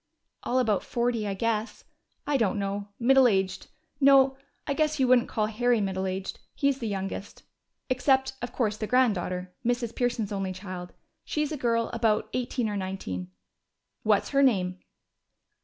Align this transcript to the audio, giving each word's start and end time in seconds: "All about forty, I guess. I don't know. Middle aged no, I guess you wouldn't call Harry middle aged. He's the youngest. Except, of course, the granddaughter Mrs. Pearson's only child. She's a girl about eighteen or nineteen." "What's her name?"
"All 0.41 0.57
about 0.57 0.81
forty, 0.81 1.27
I 1.27 1.35
guess. 1.35 1.83
I 2.25 2.35
don't 2.35 2.57
know. 2.57 2.87
Middle 2.99 3.27
aged 3.27 3.67
no, 3.99 4.35
I 4.65 4.73
guess 4.73 4.99
you 4.99 5.07
wouldn't 5.07 5.29
call 5.29 5.45
Harry 5.45 5.79
middle 5.79 6.07
aged. 6.07 6.39
He's 6.55 6.79
the 6.79 6.87
youngest. 6.87 7.43
Except, 7.87 8.33
of 8.41 8.51
course, 8.51 8.77
the 8.77 8.87
granddaughter 8.87 9.53
Mrs. 9.63 9.95
Pearson's 9.95 10.31
only 10.31 10.53
child. 10.53 10.93
She's 11.23 11.51
a 11.51 11.55
girl 11.55 11.91
about 11.93 12.29
eighteen 12.33 12.67
or 12.67 12.75
nineteen." 12.75 13.29
"What's 14.01 14.29
her 14.29 14.41
name?" 14.41 14.79